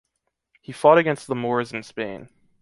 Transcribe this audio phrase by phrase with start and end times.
[0.61, 2.29] He fought against the Moors in Spain.